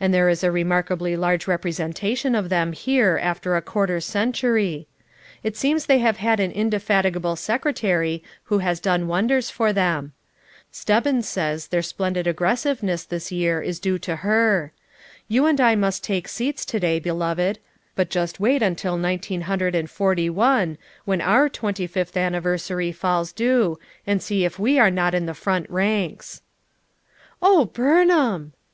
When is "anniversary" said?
22.16-22.92